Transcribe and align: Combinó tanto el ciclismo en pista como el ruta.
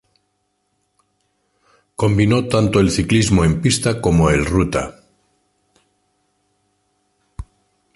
Combinó 1.95 2.47
tanto 2.47 2.79
el 2.79 2.89
ciclismo 2.89 3.45
en 3.45 3.61
pista 3.61 4.01
como 4.01 4.31
el 4.31 4.47
ruta. 4.47 4.95